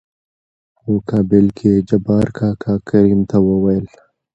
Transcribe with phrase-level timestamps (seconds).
[0.75, 3.85] په مقابل کې يې جبار کاکا کريم ته وويل: